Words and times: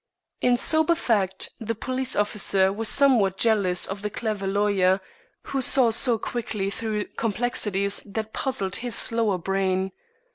In 0.41 0.57
sober 0.57 0.95
fact, 0.95 1.49
the 1.59 1.75
police 1.75 2.15
officer 2.15 2.73
was 2.73 2.89
somewhat 2.89 3.37
jealous 3.37 3.85
of 3.85 4.01
the 4.01 4.09
clever 4.09 4.47
lawyer, 4.47 4.99
who 5.43 5.61
saw 5.61 5.91
so 5.91 6.17
quickly 6.17 6.71
through 6.71 7.05
complexities 7.17 8.01
that 8.07 8.33
puzzled 8.33 8.77
his 8.77 8.95
slower 8.95 9.37
brain. 9.37 9.91